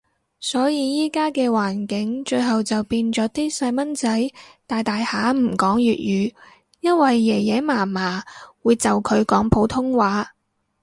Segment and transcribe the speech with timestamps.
[0.39, 4.31] 所以依家嘅環境，最後就變咗啲細蚊仔
[4.65, 6.33] 大大下唔講粵語，
[6.79, 8.23] 因為爺爺嫲嫲
[8.63, 10.33] 會就佢講普通話